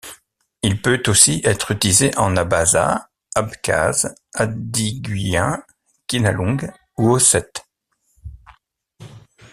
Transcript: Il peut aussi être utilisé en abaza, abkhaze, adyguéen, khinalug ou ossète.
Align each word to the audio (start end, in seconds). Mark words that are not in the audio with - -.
Il 0.63 0.81
peut 0.81 1.03
aussi 1.05 1.41
être 1.43 1.69
utilisé 1.69 2.09
en 2.17 2.35
abaza, 2.35 3.11
abkhaze, 3.35 4.15
adyguéen, 4.33 5.63
khinalug 6.07 6.73
ou 6.97 7.11
ossète. 7.11 7.67